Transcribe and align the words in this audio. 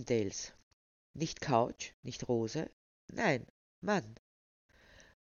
Chippendales. 0.00 0.54
Nicht 1.12 1.42
Couch, 1.42 1.92
nicht 2.02 2.26
Rose, 2.26 2.70
nein, 3.08 3.46
Mann. 3.82 4.14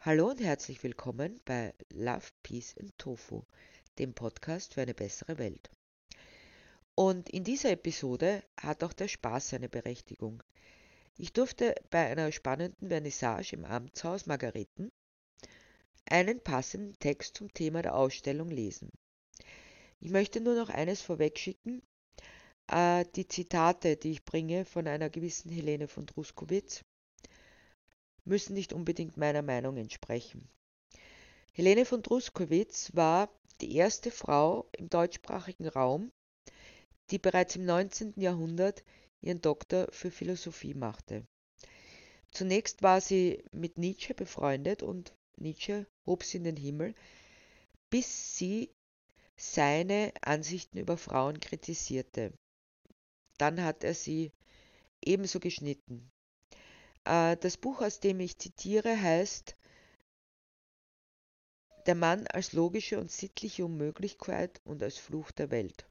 Hallo 0.01 0.29
und 0.29 0.39
herzlich 0.39 0.83
willkommen 0.83 1.41
bei 1.45 1.73
Love, 1.89 2.27
Peace 2.43 2.75
and 2.77 2.95
Tofu, 2.99 3.41
dem 3.97 4.13
Podcast 4.13 4.75
für 4.75 4.83
eine 4.83 4.93
bessere 4.93 5.39
Welt. 5.39 5.71
Und 6.93 7.27
in 7.29 7.43
dieser 7.43 7.71
Episode 7.71 8.43
hat 8.55 8.83
auch 8.83 8.93
der 8.93 9.07
Spaß 9.07 9.49
seine 9.49 9.67
Berechtigung. 9.67 10.43
Ich 11.17 11.33
durfte 11.33 11.73
bei 11.89 12.05
einer 12.05 12.31
spannenden 12.31 12.89
Vernissage 12.89 13.53
im 13.55 13.65
Amtshaus 13.65 14.27
Margareten 14.27 14.91
einen 16.05 16.39
passenden 16.39 16.99
Text 16.99 17.35
zum 17.35 17.51
Thema 17.51 17.81
der 17.81 17.95
Ausstellung 17.95 18.51
lesen. 18.51 18.91
Ich 19.99 20.11
möchte 20.11 20.39
nur 20.39 20.53
noch 20.53 20.69
eines 20.69 21.01
vorwegschicken. 21.01 21.81
Äh, 22.69 23.05
die 23.15 23.27
Zitate, 23.27 23.95
die 23.95 24.11
ich 24.11 24.25
bringe 24.25 24.65
von 24.65 24.87
einer 24.87 25.09
gewissen 25.09 25.49
Helene 25.49 25.87
von 25.87 26.05
Druskowitz, 26.05 26.83
müssen 28.25 28.53
nicht 28.53 28.73
unbedingt 28.73 29.17
meiner 29.17 29.41
Meinung 29.41 29.77
entsprechen. 29.77 30.49
Helene 31.53 31.85
von 31.85 32.03
Druskowitz 32.03 32.91
war 32.93 33.29
die 33.61 33.75
erste 33.75 34.11
Frau 34.11 34.69
im 34.77 34.89
deutschsprachigen 34.89 35.67
Raum, 35.67 36.11
die 37.09 37.19
bereits 37.19 37.55
im 37.55 37.65
19. 37.65 38.13
Jahrhundert 38.17 38.83
ihren 39.21 39.41
Doktor 39.41 39.87
für 39.91 40.11
Philosophie 40.11 40.73
machte. 40.73 41.25
Zunächst 42.31 42.83
war 42.83 43.01
sie 43.01 43.43
mit 43.51 43.77
Nietzsche 43.77 44.13
befreundet 44.13 44.83
und 44.83 45.15
Nietzsche 45.37 45.87
hob 46.05 46.23
sie 46.23 46.37
in 46.37 46.43
den 46.43 46.57
Himmel, 46.57 46.93
bis 47.89 48.37
sie 48.37 48.69
seine 49.37 50.11
Ansichten 50.21 50.77
über 50.77 50.97
Frauen 50.97 51.39
kritisierte. 51.39 52.33
Dann 53.37 53.63
hat 53.63 53.83
er 53.83 53.93
sie 53.93 54.31
ebenso 55.01 55.39
geschnitten. 55.39 56.11
Äh, 57.05 57.37
das 57.37 57.57
Buch, 57.57 57.81
aus 57.81 57.99
dem 57.99 58.19
ich 58.19 58.37
zitiere, 58.37 58.99
heißt 58.99 59.55
Der 61.85 61.95
Mann 61.95 62.27
als 62.27 62.53
logische 62.53 62.99
und 62.99 63.11
sittliche 63.11 63.65
Unmöglichkeit 63.65 64.59
und 64.65 64.83
als 64.83 64.97
Fluch 64.97 65.31
der 65.31 65.51
Welt. 65.51 65.87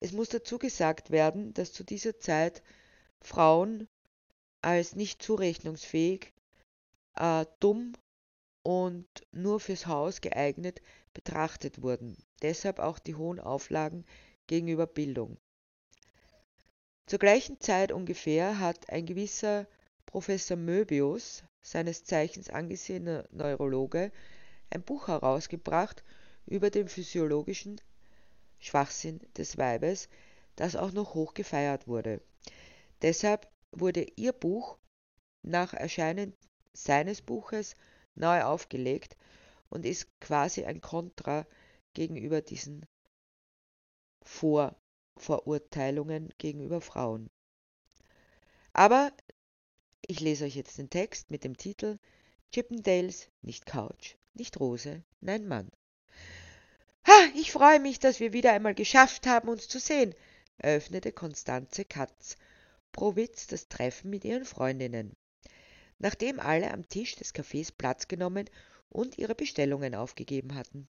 Es 0.00 0.10
muss 0.12 0.30
dazu 0.30 0.58
gesagt 0.58 1.10
werden, 1.10 1.54
dass 1.54 1.72
zu 1.72 1.84
dieser 1.84 2.18
Zeit 2.18 2.62
Frauen 3.20 3.86
als 4.60 4.96
nicht 4.96 5.22
zurechnungsfähig, 5.22 6.32
äh, 7.14 7.46
dumm 7.60 7.92
und 8.64 9.06
nur 9.32 9.60
fürs 9.60 9.86
Haus 9.86 10.20
geeignet 10.20 10.80
betrachtet 11.14 11.82
wurden, 11.82 12.16
deshalb 12.42 12.78
auch 12.78 12.98
die 12.98 13.14
hohen 13.14 13.38
Auflagen 13.38 14.04
gegenüber 14.46 14.86
Bildung. 14.86 15.36
Zur 17.12 17.18
gleichen 17.18 17.60
Zeit 17.60 17.92
ungefähr 17.92 18.58
hat 18.58 18.88
ein 18.88 19.04
gewisser 19.04 19.66
Professor 20.06 20.56
Möbius, 20.56 21.44
seines 21.60 22.04
Zeichens 22.04 22.48
angesehener 22.48 23.28
Neurologe, 23.32 24.10
ein 24.70 24.82
Buch 24.82 25.08
herausgebracht 25.08 26.04
über 26.46 26.70
den 26.70 26.88
physiologischen 26.88 27.82
Schwachsinn 28.60 29.20
des 29.36 29.58
Weibes, 29.58 30.08
das 30.56 30.74
auch 30.74 30.92
noch 30.92 31.12
hoch 31.12 31.34
gefeiert 31.34 31.86
wurde. 31.86 32.22
Deshalb 33.02 33.46
wurde 33.72 34.06
ihr 34.16 34.32
Buch 34.32 34.78
nach 35.42 35.74
Erscheinen 35.74 36.34
seines 36.72 37.20
Buches 37.20 37.74
neu 38.14 38.42
aufgelegt 38.42 39.18
und 39.68 39.84
ist 39.84 40.08
quasi 40.22 40.64
ein 40.64 40.80
Kontra 40.80 41.46
gegenüber 41.92 42.40
diesen 42.40 42.86
Vorverurteilungen 45.16 46.32
gegenüber 46.38 46.80
Frauen. 46.80 47.30
Aber 48.72 49.12
ich 50.06 50.20
lese 50.20 50.44
euch 50.44 50.56
jetzt 50.56 50.78
den 50.78 50.90
Text 50.90 51.30
mit 51.30 51.44
dem 51.44 51.56
Titel 51.56 51.98
Chippendales, 52.52 53.28
nicht 53.42 53.66
Couch, 53.66 54.16
nicht 54.34 54.58
Rose, 54.58 55.02
nein 55.20 55.46
Mann. 55.46 55.70
Ha, 57.06 57.28
ich 57.34 57.52
freue 57.52 57.80
mich, 57.80 57.98
dass 57.98 58.20
wir 58.20 58.32
wieder 58.32 58.52
einmal 58.52 58.74
geschafft 58.74 59.26
haben, 59.26 59.48
uns 59.48 59.68
zu 59.68 59.78
sehen, 59.78 60.14
eröffnete 60.58 61.12
Konstanze 61.12 61.84
Katz 61.84 62.36
Prowitz 62.92 63.46
das 63.46 63.68
Treffen 63.68 64.10
mit 64.10 64.24
ihren 64.24 64.44
Freundinnen 64.44 65.16
nachdem 66.02 66.40
alle 66.40 66.72
am 66.72 66.88
Tisch 66.88 67.14
des 67.14 67.32
Cafés 67.32 67.72
Platz 67.72 68.08
genommen 68.08 68.50
und 68.90 69.18
ihre 69.18 69.36
Bestellungen 69.36 69.94
aufgegeben 69.94 70.56
hatten. 70.56 70.88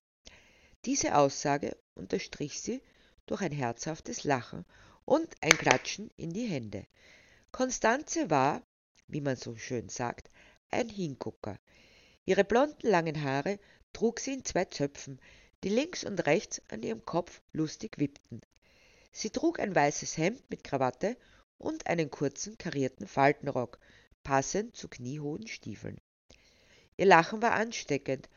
Diese 0.84 1.16
Aussage 1.16 1.76
unterstrich 1.94 2.60
sie 2.60 2.82
durch 3.26 3.40
ein 3.40 3.52
herzhaftes 3.52 4.24
Lachen 4.24 4.64
und 5.04 5.34
ein 5.40 5.56
Klatschen 5.56 6.10
in 6.16 6.32
die 6.32 6.46
Hände. 6.46 6.86
Konstanze 7.52 8.30
war, 8.30 8.62
wie 9.08 9.20
man 9.20 9.36
so 9.36 9.56
schön 9.56 9.88
sagt, 9.88 10.28
ein 10.70 10.88
Hingucker. 10.88 11.58
Ihre 12.24 12.44
blonden 12.44 12.88
langen 12.88 13.22
Haare 13.22 13.58
trug 13.92 14.20
sie 14.20 14.34
in 14.34 14.44
zwei 14.44 14.64
Zöpfen, 14.64 15.20
die 15.62 15.68
links 15.68 16.04
und 16.04 16.26
rechts 16.26 16.60
an 16.68 16.82
ihrem 16.82 17.04
Kopf 17.04 17.40
lustig 17.52 17.98
wippten. 17.98 18.40
Sie 19.12 19.30
trug 19.30 19.60
ein 19.60 19.74
weißes 19.74 20.16
Hemd 20.16 20.42
mit 20.50 20.64
Krawatte 20.64 21.16
und 21.58 21.86
einen 21.86 22.10
kurzen 22.10 22.58
karierten 22.58 23.06
Faltenrock 23.06 23.78
passend 24.24 24.74
zu 24.74 24.88
kniehohen 24.88 25.46
Stiefeln. 25.46 26.00
Ihr 26.96 27.06
Lachen 27.06 27.42
war 27.42 27.52
ansteckend, 27.52 28.28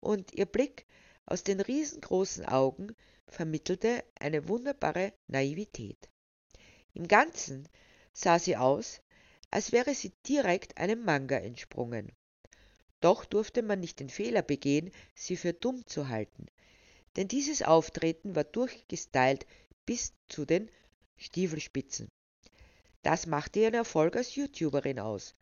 und 0.00 0.34
ihr 0.34 0.46
Blick 0.46 0.84
aus 1.26 1.44
den 1.44 1.60
riesengroßen 1.60 2.44
Augen 2.44 2.94
vermittelte 3.26 4.04
eine 4.18 4.48
wunderbare 4.48 5.12
Naivität. 5.26 6.10
Im 6.94 7.08
Ganzen 7.08 7.68
sah 8.12 8.38
sie 8.38 8.56
aus, 8.56 9.00
als 9.50 9.72
wäre 9.72 9.94
sie 9.94 10.12
direkt 10.26 10.78
einem 10.78 11.04
Manga 11.04 11.38
entsprungen. 11.38 12.12
Doch 13.00 13.24
durfte 13.24 13.62
man 13.62 13.80
nicht 13.80 14.00
den 14.00 14.08
Fehler 14.08 14.42
begehen, 14.42 14.90
sie 15.14 15.36
für 15.36 15.52
dumm 15.52 15.86
zu 15.86 16.08
halten, 16.08 16.46
denn 17.16 17.28
dieses 17.28 17.62
Auftreten 17.62 18.34
war 18.34 18.44
durchgestylt 18.44 19.46
bis 19.86 20.14
zu 20.28 20.44
den 20.44 20.70
Stiefelspitzen. 21.16 22.08
Das 23.02 23.26
machte 23.26 23.60
ihren 23.60 23.74
Erfolg 23.74 24.16
als 24.16 24.34
YouTuberin 24.34 25.00
aus. 25.00 25.34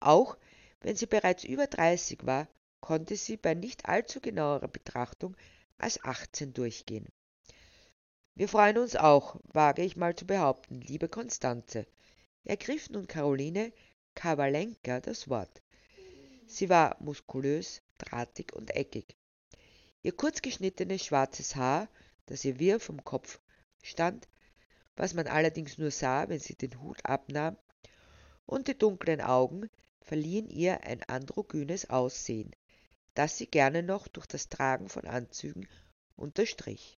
Auch 0.00 0.36
wenn 0.80 0.96
sie 0.96 1.06
bereits 1.06 1.44
über 1.44 1.66
30 1.66 2.24
war, 2.24 2.48
konnte 2.82 3.16
sie 3.16 3.38
bei 3.38 3.54
nicht 3.54 3.86
allzu 3.86 4.20
genauerer 4.20 4.68
Betrachtung 4.68 5.34
als 5.78 6.04
18 6.04 6.52
durchgehen. 6.52 7.08
Wir 8.34 8.48
freuen 8.48 8.76
uns 8.76 8.96
auch, 8.96 9.40
wage 9.44 9.82
ich 9.82 9.96
mal 9.96 10.14
zu 10.14 10.26
behaupten, 10.26 10.80
liebe 10.80 11.08
Konstanze, 11.08 11.86
ergriff 12.44 12.90
nun 12.90 13.06
Caroline 13.06 13.72
Kawalenka 14.14 15.00
das 15.00 15.28
Wort. 15.28 15.62
Sie 16.46 16.68
war 16.68 16.96
muskulös, 17.00 17.82
drahtig 17.98 18.52
und 18.52 18.74
eckig. 18.74 19.16
Ihr 20.02 20.12
kurzgeschnittenes 20.12 21.04
schwarzes 21.04 21.56
Haar, 21.56 21.88
das 22.26 22.44
ihr 22.44 22.58
wirr 22.58 22.80
vom 22.80 23.04
Kopf 23.04 23.40
stand, 23.82 24.28
was 24.96 25.14
man 25.14 25.28
allerdings 25.28 25.78
nur 25.78 25.90
sah, 25.90 26.28
wenn 26.28 26.40
sie 26.40 26.56
den 26.56 26.80
Hut 26.82 26.98
abnahm, 27.04 27.56
und 28.44 28.66
die 28.66 28.76
dunklen 28.76 29.20
Augen 29.20 29.70
verliehen 30.00 30.48
ihr 30.48 30.82
ein 30.84 31.02
androgynes 31.04 31.88
Aussehen, 31.88 32.54
das 33.14 33.38
sie 33.38 33.46
gerne 33.46 33.82
noch 33.82 34.08
durch 34.08 34.26
das 34.26 34.48
Tragen 34.48 34.88
von 34.88 35.06
Anzügen 35.06 35.68
unterstrich. 36.16 36.98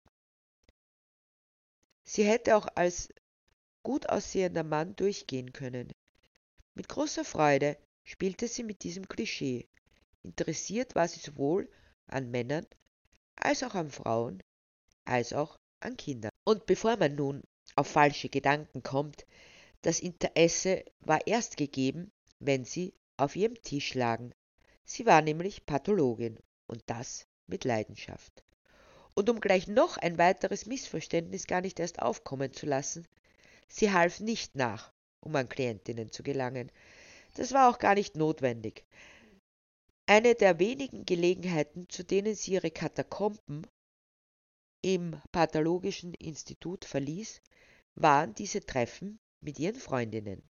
Sie 2.05 2.23
hätte 2.23 2.55
auch 2.55 2.67
als 2.75 3.13
gut 3.83 4.09
aussehender 4.09 4.63
Mann 4.63 4.95
durchgehen 4.95 5.53
können. 5.53 5.91
Mit 6.73 6.89
großer 6.89 7.25
Freude 7.25 7.77
spielte 8.03 8.47
sie 8.47 8.63
mit 8.63 8.83
diesem 8.83 9.07
Klischee. 9.07 9.67
Interessiert 10.23 10.95
war 10.95 11.07
sie 11.07 11.19
sowohl 11.19 11.69
an 12.07 12.31
Männern 12.31 12.65
als 13.35 13.63
auch 13.63 13.75
an 13.75 13.89
Frauen, 13.89 14.41
als 15.05 15.33
auch 15.33 15.57
an 15.79 15.97
Kindern. 15.97 16.31
Und 16.45 16.65
bevor 16.65 16.97
man 16.97 17.15
nun 17.15 17.43
auf 17.75 17.87
falsche 17.87 18.29
Gedanken 18.29 18.83
kommt. 18.83 19.25
Das 19.81 19.99
Interesse 19.99 20.85
war 21.01 21.25
erst 21.27 21.57
gegeben, 21.57 22.11
wenn 22.39 22.65
sie 22.65 22.93
auf 23.17 23.35
ihrem 23.35 23.61
Tisch 23.61 23.93
lagen. 23.93 24.33
Sie 24.85 25.05
war 25.05 25.21
nämlich 25.21 25.65
Pathologin 25.65 26.37
und 26.67 26.83
das 26.87 27.25
mit 27.47 27.63
Leidenschaft. 27.63 28.43
Und 29.15 29.29
um 29.29 29.39
gleich 29.39 29.67
noch 29.67 29.97
ein 29.97 30.17
weiteres 30.17 30.65
Missverständnis 30.65 31.47
gar 31.47 31.61
nicht 31.61 31.79
erst 31.79 32.01
aufkommen 32.01 32.53
zu 32.53 32.65
lassen, 32.65 33.07
sie 33.67 33.91
half 33.91 34.19
nicht 34.19 34.55
nach, 34.55 34.91
um 35.19 35.35
an 35.35 35.49
Klientinnen 35.49 36.11
zu 36.11 36.23
gelangen. 36.23 36.71
Das 37.35 37.53
war 37.53 37.69
auch 37.69 37.79
gar 37.79 37.95
nicht 37.95 38.15
notwendig. 38.15 38.85
Eine 40.05 40.35
der 40.35 40.59
wenigen 40.59 41.05
Gelegenheiten, 41.05 41.87
zu 41.89 42.03
denen 42.03 42.35
sie 42.35 42.53
ihre 42.53 42.71
Katakomben 42.71 43.65
im 44.81 45.19
Pathologischen 45.31 46.13
Institut 46.15 46.83
verließ, 46.83 47.41
waren 47.95 48.33
diese 48.33 48.65
Treffen 48.65 49.19
mit 49.39 49.59
ihren 49.59 49.75
Freundinnen. 49.75 50.43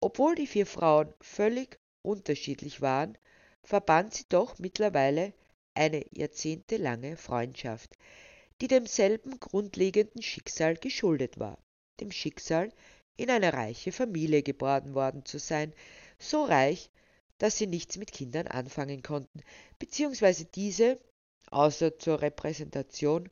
Obwohl 0.00 0.34
die 0.34 0.46
vier 0.46 0.66
Frauen 0.66 1.14
völlig 1.20 1.80
unterschiedlich 2.02 2.82
waren, 2.82 3.16
verband 3.66 4.14
sie 4.14 4.24
doch 4.28 4.58
mittlerweile 4.58 5.32
eine 5.74 6.06
jahrzehntelange 6.12 7.16
Freundschaft, 7.16 7.96
die 8.60 8.68
demselben 8.68 9.38
grundlegenden 9.40 10.22
Schicksal 10.22 10.76
geschuldet 10.76 11.38
war, 11.38 11.58
dem 12.00 12.12
Schicksal 12.12 12.72
in 13.16 13.28
eine 13.28 13.52
reiche 13.52 13.92
Familie 13.92 14.42
geboren 14.42 14.94
worden 14.94 15.24
zu 15.24 15.38
sein, 15.38 15.72
so 16.18 16.44
reich, 16.44 16.90
dass 17.38 17.58
sie 17.58 17.66
nichts 17.66 17.96
mit 17.96 18.12
Kindern 18.12 18.46
anfangen 18.46 19.02
konnten, 19.02 19.40
beziehungsweise 19.78 20.44
diese, 20.44 20.98
außer 21.50 21.98
zur 21.98 22.22
Repräsentation, 22.22 23.28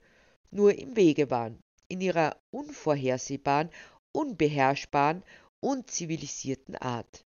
nur 0.50 0.76
im 0.76 0.96
Wege 0.96 1.31
waren, 1.31 1.58
in 1.88 2.00
ihrer 2.00 2.36
unvorhersehbaren, 2.50 3.70
unbeherrschbaren, 4.12 5.22
unzivilisierten 5.60 6.76
Art. 6.76 7.23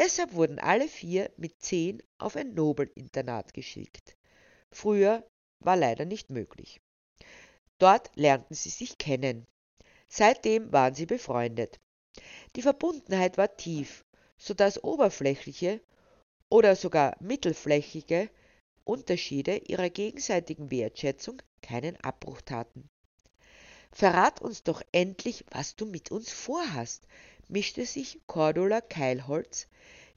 Deshalb 0.00 0.32
wurden 0.32 0.58
alle 0.58 0.88
vier 0.88 1.30
mit 1.36 1.60
zehn 1.60 2.02
auf 2.16 2.34
ein 2.34 2.54
Nobelinternat 2.54 3.52
geschickt. 3.52 4.16
Früher 4.72 5.28
war 5.58 5.76
leider 5.76 6.06
nicht 6.06 6.30
möglich. 6.30 6.80
Dort 7.78 8.10
lernten 8.14 8.54
sie 8.54 8.70
sich 8.70 8.96
kennen. 8.96 9.46
Seitdem 10.08 10.72
waren 10.72 10.94
sie 10.94 11.04
befreundet. 11.04 11.80
Die 12.56 12.62
Verbundenheit 12.62 13.36
war 13.36 13.58
tief, 13.58 14.06
so 14.38 14.54
dass 14.54 14.82
oberflächliche 14.82 15.82
oder 16.48 16.76
sogar 16.76 17.14
mittelflächige 17.20 18.30
Unterschiede 18.84 19.58
ihrer 19.58 19.90
gegenseitigen 19.90 20.70
Wertschätzung 20.70 21.42
keinen 21.60 21.98
Abbruch 21.98 22.40
taten. 22.40 22.88
Verrat 23.92 24.40
uns 24.40 24.62
doch 24.62 24.82
endlich, 24.92 25.44
was 25.50 25.76
du 25.76 25.84
mit 25.84 26.10
uns 26.10 26.30
vorhast, 26.30 27.06
mischte 27.48 27.84
sich 27.84 28.18
Cordula 28.26 28.80
Keilholz, 28.80 29.66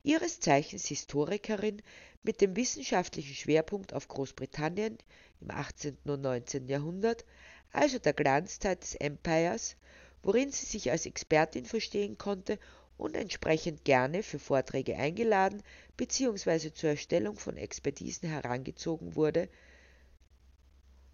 ihres 0.04 0.40
Zeichens 0.40 0.86
Historikerin 0.86 1.82
mit 2.24 2.40
dem 2.40 2.56
wissenschaftlichen 2.56 3.36
Schwerpunkt 3.36 3.94
auf 3.94 4.08
Großbritannien 4.08 4.98
im 5.42 5.52
18. 5.52 5.98
und 6.06 6.22
19. 6.22 6.70
Jahrhundert, 6.70 7.26
also 7.74 8.00
der 8.00 8.14
Glanzzeit 8.14 8.82
des 8.82 8.96
Empires, 8.96 9.76
worin 10.22 10.52
sie 10.52 10.66
sich 10.66 10.92
als 10.92 11.06
Expertin 11.06 11.66
verstehen 11.66 12.18
konnte 12.18 12.60
und 12.98 13.18
entsprechend 13.18 13.84
gerne 13.84 14.24
für 14.24 14.40
Vorträge 14.40 14.96
eingeladen 14.96 15.62
bzw. 15.98 16.72
zur 16.72 16.92
Erstellung 16.92 17.38
von 17.38 17.58
Expedisen 17.58 18.30
herangezogen 18.30 19.16
wurde. 19.16 19.50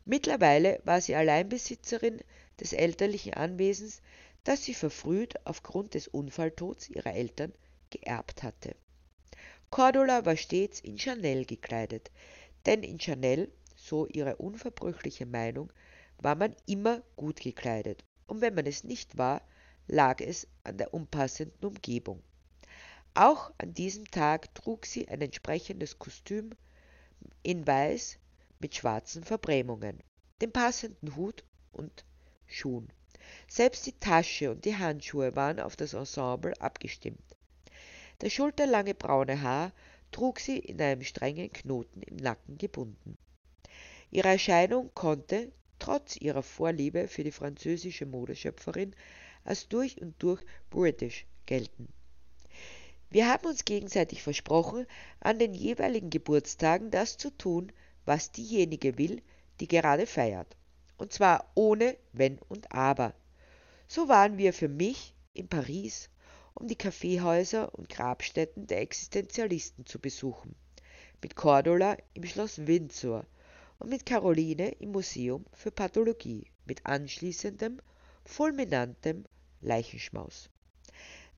Mittlerweile 0.06 0.82
war 0.84 1.02
sie 1.02 1.16
Alleinbesitzerin 1.16 2.22
des 2.60 2.74
elterlichen 2.74 3.34
Anwesens, 3.34 4.02
das 4.44 4.64
sie 4.64 4.74
verfrüht 4.74 5.36
aufgrund 5.46 5.94
des 5.94 6.08
Unfalltods 6.08 6.90
ihrer 6.90 7.14
Eltern 7.14 7.54
geerbt 7.90 8.44
hatte. 8.44 8.76
Cordula 9.70 10.26
war 10.26 10.36
stets 10.36 10.80
in 10.80 10.98
Chanel 10.98 11.46
gekleidet, 11.46 12.12
denn 12.66 12.84
in 12.84 13.00
Chanel, 13.00 13.52
so 13.76 14.08
ihre 14.08 14.38
unverbrüchliche 14.38 15.26
Meinung, 15.26 15.72
war 16.18 16.36
man 16.36 16.56
immer 16.66 17.02
gut 17.16 17.40
gekleidet, 17.40 18.04
und 18.28 18.42
wenn 18.42 18.56
man 18.56 18.66
es 18.66 18.84
nicht 18.84 19.18
war, 19.18 19.42
lag 19.88 20.22
es 20.22 20.48
an 20.64 20.78
der 20.78 20.94
unpassenden 20.94 21.66
Umgebung. 21.66 22.22
Auch 23.14 23.52
an 23.58 23.74
diesem 23.74 24.06
Tag 24.10 24.54
trug 24.56 24.86
sie 24.86 25.08
ein 25.08 25.22
entsprechendes 25.22 25.98
Kostüm 25.98 26.52
in 27.44 27.66
Weiß 27.66 28.18
mit 28.60 28.76
schwarzen 28.76 29.24
Verbrämungen, 29.24 30.00
dem 30.42 30.52
passenden 30.52 31.16
Hut 31.16 31.44
und 31.72 32.06
Schuhen. 32.50 32.90
Selbst 33.48 33.86
die 33.86 33.94
Tasche 33.94 34.52
und 34.52 34.66
die 34.66 34.76
Handschuhe 34.76 35.36
waren 35.36 35.60
auf 35.60 35.76
das 35.76 35.94
Ensemble 35.94 36.60
abgestimmt. 36.60 37.38
Das 38.18 38.34
schulterlange 38.34 38.96
braune 38.96 39.42
Haar 39.42 39.72
trug 40.12 40.40
sie 40.40 40.58
in 40.58 40.82
einem 40.82 41.04
strengen 41.04 41.52
Knoten 41.54 42.02
im 42.02 42.16
Nacken 42.18 42.58
gebunden. 42.58 43.18
Ihre 44.12 44.30
Erscheinung 44.30 44.92
konnte, 44.96 45.52
trotz 45.78 46.18
ihrer 46.18 46.42
Vorliebe 46.42 47.08
für 47.08 47.24
die 47.24 47.32
französische 47.32 48.06
Modeschöpferin, 48.06 48.96
als 49.44 49.68
durch 49.68 50.02
und 50.02 50.22
durch 50.22 50.42
british 50.70 51.28
gelten. 51.46 51.88
Wir 53.12 53.28
haben 53.28 53.48
uns 53.48 53.64
gegenseitig 53.64 54.24
versprochen, 54.24 54.86
an 55.20 55.40
den 55.40 55.54
jeweiligen 55.54 56.10
Geburtstagen 56.10 56.92
das 56.92 57.18
zu 57.18 57.30
tun, 57.30 57.72
was 58.06 58.32
diejenige 58.32 58.98
will, 58.98 59.22
die 59.60 59.68
gerade 59.68 60.06
feiert 60.06 60.56
und 61.00 61.14
zwar 61.14 61.50
ohne 61.56 61.98
Wenn 62.12 62.38
und 62.50 62.72
Aber. 62.74 63.14
So 63.88 64.10
waren 64.10 64.38
wir 64.38 64.54
für 64.54 64.68
mich 64.68 65.16
in 65.34 65.48
Paris, 65.48 66.10
um 66.54 66.68
die 66.68 66.76
Kaffeehäuser 66.76 67.74
und 67.74 67.88
Grabstätten 67.88 68.68
der 68.68 68.82
Existenzialisten 68.82 69.86
zu 69.86 70.00
besuchen, 70.00 70.56
mit 71.24 71.38
Cordula 71.38 71.98
im 72.14 72.26
Schloss 72.26 72.68
Windsor 72.68 73.26
und 73.80 73.90
mit 73.90 74.06
Caroline 74.06 74.72
im 74.80 74.92
Museum 74.92 75.46
für 75.54 75.72
Pathologie 75.72 76.52
mit 76.66 76.86
anschließendem, 76.86 77.80
fulminantem 78.26 79.24
Leichenschmaus. 79.62 80.50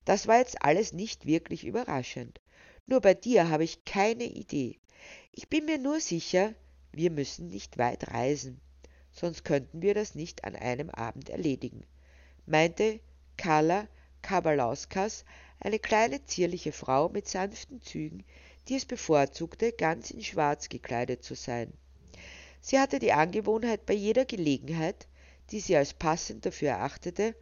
Das 0.04 0.26
war 0.26 0.38
jetzt 0.38 0.60
alles 0.62 0.92
nicht 0.92 1.24
wirklich 1.24 1.64
überraschend. 1.64 2.40
Nur 2.86 3.00
bei 3.00 3.14
dir 3.14 3.48
habe 3.48 3.62
ich 3.62 3.84
keine 3.84 4.24
Idee. 4.24 4.80
Ich 5.30 5.48
bin 5.48 5.66
mir 5.66 5.78
nur 5.78 6.00
sicher, 6.00 6.52
wir 6.90 7.12
müssen 7.12 7.46
nicht 7.46 7.78
weit 7.78 8.08
reisen 8.10 8.60
sonst 9.12 9.44
könnten 9.44 9.82
wir 9.82 9.94
das 9.94 10.14
nicht 10.14 10.44
an 10.44 10.56
einem 10.56 10.90
Abend 10.90 11.28
erledigen, 11.28 11.84
meinte 12.46 13.00
Carla 13.36 13.86
Kabalauskas, 14.22 15.24
eine 15.60 15.78
kleine 15.78 16.24
zierliche 16.24 16.72
Frau 16.72 17.08
mit 17.08 17.28
sanften 17.28 17.80
Zügen, 17.82 18.24
die 18.68 18.76
es 18.76 18.84
bevorzugte, 18.84 19.72
ganz 19.72 20.10
in 20.10 20.22
Schwarz 20.22 20.68
gekleidet 20.68 21.22
zu 21.22 21.34
sein. 21.34 21.72
Sie 22.60 22.78
hatte 22.78 22.98
die 22.98 23.12
Angewohnheit, 23.12 23.86
bei 23.86 23.94
jeder 23.94 24.24
Gelegenheit, 24.24 25.08
die 25.50 25.60
sie 25.60 25.76
als 25.76 25.94
passend 25.94 26.46
dafür 26.46 26.70
erachtete, 26.70 27.34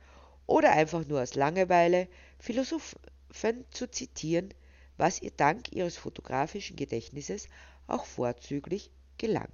oder 0.46 0.73
einfach 0.73 1.06
nur 1.06 1.23
aus 1.23 1.34
Langeweile, 1.34 2.08
Philosophen 2.38 3.64
zu 3.71 3.88
zitieren, 3.90 4.52
was 4.97 5.23
ihr 5.23 5.30
dank 5.30 5.73
ihres 5.73 5.97
fotografischen 5.97 6.76
Gedächtnisses 6.76 7.49
auch 7.87 8.04
vorzüglich 8.04 8.90
gelang. 9.18 9.49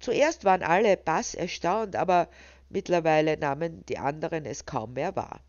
Zuerst 0.00 0.44
waren 0.44 0.62
alle 0.62 0.96
baß 0.96 1.34
erstaunt, 1.34 1.96
aber 1.96 2.28
mittlerweile 2.68 3.36
nahmen 3.36 3.84
die 3.86 3.98
anderen 3.98 4.46
es 4.46 4.66
kaum 4.66 4.94
mehr 4.94 5.16
wahr. 5.16 5.40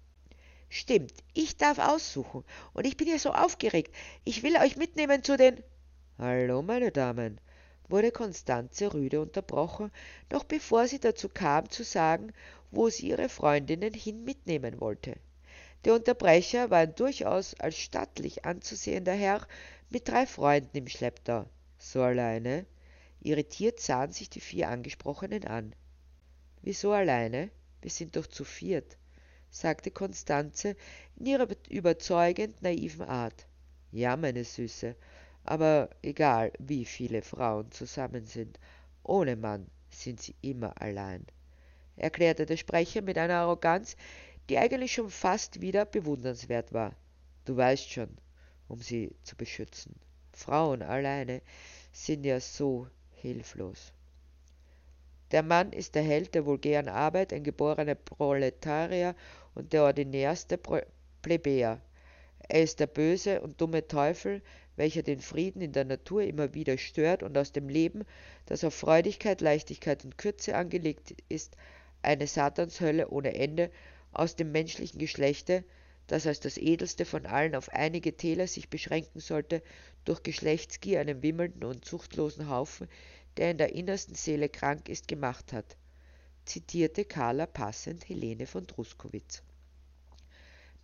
Stimmt, 0.69 1.13
ich 1.33 1.57
darf 1.57 1.79
aussuchen. 1.79 2.43
Und 2.73 2.85
ich 2.85 2.97
bin 2.97 3.07
ja 3.07 3.17
so 3.17 3.31
aufgeregt. 3.31 3.95
Ich 4.23 4.43
will 4.43 4.57
euch 4.57 4.75
mitnehmen 4.75 5.23
zu 5.23 5.37
den. 5.37 5.63
Hallo, 6.17 6.61
meine 6.61 6.91
Damen, 6.91 7.39
wurde 7.87 8.11
Konstanze 8.11 8.93
rüde 8.93 9.21
unterbrochen, 9.21 9.91
noch 10.31 10.43
bevor 10.43 10.87
sie 10.87 10.99
dazu 10.99 11.29
kam 11.29 11.69
zu 11.69 11.83
sagen, 11.83 12.33
wo 12.71 12.89
sie 12.89 13.09
ihre 13.09 13.29
Freundinnen 13.29 13.93
hin 13.93 14.23
mitnehmen 14.23 14.79
wollte. 14.81 15.15
Der 15.85 15.93
Unterbrecher 15.93 16.71
war 16.71 16.79
ein 16.79 16.95
durchaus 16.95 17.53
als 17.59 17.77
stattlich 17.77 18.43
anzusehender 18.43 19.13
Herr 19.13 19.47
mit 19.89 20.07
drei 20.07 20.25
Freunden 20.25 20.77
im 20.77 20.87
Schlepptau. 20.87 21.45
So 21.77 22.01
alleine? 22.01 22.65
Irritiert 23.25 23.79
sahen 23.79 24.11
sich 24.11 24.29
die 24.29 24.39
vier 24.39 24.69
Angesprochenen 24.69 25.45
an. 25.45 25.73
Wieso 26.61 26.91
alleine? 26.91 27.49
Wir 27.81 27.89
sind 27.89 28.15
doch 28.15 28.27
zu 28.27 28.43
viert, 28.43 28.99
sagte 29.49 29.89
Konstanze 29.89 30.75
in 31.15 31.25
ihrer 31.25 31.47
überzeugend 31.67 32.61
naiven 32.61 33.01
Art. 33.01 33.47
Ja, 33.91 34.15
meine 34.15 34.43
Süße, 34.43 34.95
aber 35.43 35.89
egal, 36.03 36.53
wie 36.59 36.85
viele 36.85 37.23
Frauen 37.23 37.71
zusammen 37.71 38.27
sind, 38.27 38.59
ohne 39.01 39.35
Mann 39.35 39.71
sind 39.89 40.21
sie 40.21 40.35
immer 40.41 40.79
allein, 40.79 41.25
erklärte 41.95 42.45
der 42.45 42.57
Sprecher 42.57 43.01
mit 43.01 43.17
einer 43.17 43.37
Arroganz, 43.37 43.95
die 44.49 44.59
eigentlich 44.59 44.93
schon 44.93 45.09
fast 45.09 45.61
wieder 45.61 45.85
bewundernswert 45.85 46.73
war. 46.73 46.95
Du 47.45 47.57
weißt 47.57 47.89
schon, 47.89 48.19
um 48.67 48.81
sie 48.81 49.15
zu 49.23 49.35
beschützen. 49.35 49.95
Frauen 50.31 50.83
alleine 50.83 51.41
sind 51.91 52.23
ja 52.23 52.39
so 52.39 52.87
hilflos. 53.25 53.93
Der 55.31 55.41
Mann 55.41 55.73
ist 55.73 55.95
der 55.95 56.03
Held 56.03 56.35
der 56.35 56.45
vulgären 56.45 56.87
Arbeit, 56.87 57.33
ein 57.33 57.43
geborener 57.43 57.95
Proletarier 57.95 59.15
und 59.55 59.73
der 59.73 59.83
ordinärste 59.83 60.59
Plebejer. 61.21 61.81
Er 62.47 62.61
ist 62.61 62.79
der 62.79 62.87
böse 62.87 63.41
und 63.41 63.59
dumme 63.59 63.87
Teufel, 63.87 64.41
welcher 64.75 65.01
den 65.01 65.19
Frieden 65.19 65.61
in 65.61 65.71
der 65.71 65.85
Natur 65.85 66.21
immer 66.21 66.53
wieder 66.53 66.77
stört 66.77 67.23
und 67.23 67.37
aus 67.37 67.51
dem 67.51 67.69
Leben, 67.69 68.03
das 68.45 68.63
auf 68.63 68.75
Freudigkeit, 68.75 69.41
Leichtigkeit 69.41 70.05
und 70.05 70.17
Kürze 70.17 70.55
angelegt 70.55 71.15
ist, 71.27 71.57
eine 72.03 72.27
Satanshölle 72.27 73.09
ohne 73.09 73.33
Ende, 73.33 73.71
aus 74.11 74.35
dem 74.35 74.51
menschlichen 74.51 74.99
Geschlechte, 74.99 75.63
das 76.07 76.27
als 76.27 76.39
das 76.39 76.57
edelste 76.57 77.05
von 77.05 77.25
allen 77.25 77.55
auf 77.55 77.69
einige 77.69 78.15
Täler 78.15 78.47
sich 78.47 78.69
beschränken 78.69 79.19
sollte, 79.19 79.63
durch 80.03 80.21
Geschlechtsgier 80.23 80.99
einen 80.99 81.23
wimmelnden 81.23 81.63
und 81.63 81.85
zuchtlosen 81.85 82.49
Haufen, 82.49 82.87
der 83.37 83.51
in 83.51 83.57
der 83.57 83.73
innersten 83.73 84.15
Seele 84.15 84.49
krank 84.49 84.87
ist, 84.87 85.07
gemacht 85.07 85.51
hat, 85.51 85.77
zitierte 86.45 87.05
Carla 87.05 87.45
passend 87.47 88.07
Helene 88.07 88.45
von 88.45 88.67
Druskowitz. 88.67 89.41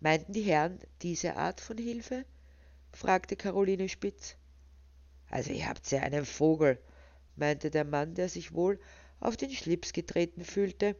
Meinten 0.00 0.32
die 0.32 0.42
Herren 0.42 0.80
diese 1.02 1.36
Art 1.36 1.60
von 1.60 1.78
Hilfe? 1.78 2.24
fragte 2.92 3.36
Caroline 3.36 3.88
Spitz. 3.88 4.36
Also 5.30 5.52
ihr 5.52 5.68
habt 5.68 5.90
ja 5.90 6.00
einen 6.00 6.26
Vogel, 6.26 6.78
meinte 7.36 7.70
der 7.70 7.84
Mann, 7.84 8.14
der 8.14 8.28
sich 8.28 8.52
wohl 8.52 8.80
auf 9.20 9.36
den 9.36 9.50
Schlips 9.50 9.92
getreten 9.92 10.44
fühlte, 10.44 10.96